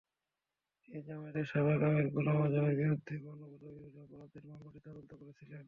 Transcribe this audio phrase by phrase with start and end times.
[0.83, 5.59] তিনি জামায়াতের সাবেক আমির গোলাম আযমের বিরুদ্ধে মানবতাবিরোধী অপরাধের মামলাটিও তদন্ত করেছিলেন।